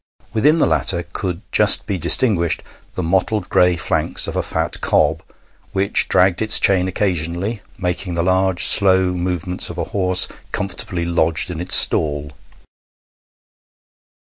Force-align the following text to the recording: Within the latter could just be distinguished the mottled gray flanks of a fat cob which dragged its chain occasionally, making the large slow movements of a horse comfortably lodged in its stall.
Within 0.33 0.57
the 0.57 0.65
latter 0.65 1.03
could 1.13 1.41
just 1.51 1.85
be 1.85 1.99
distinguished 1.99 2.63
the 2.95 3.03
mottled 3.03 3.49
gray 3.49 3.75
flanks 3.75 4.25
of 4.25 4.35
a 4.35 4.41
fat 4.41 4.81
cob 4.81 5.21
which 5.73 6.07
dragged 6.07 6.41
its 6.41 6.59
chain 6.59 6.87
occasionally, 6.87 7.61
making 7.77 8.15
the 8.15 8.23
large 8.23 8.65
slow 8.65 9.13
movements 9.13 9.69
of 9.69 9.77
a 9.77 9.83
horse 9.93 10.27
comfortably 10.51 11.05
lodged 11.05 11.51
in 11.51 11.61
its 11.61 11.75
stall. 11.75 12.31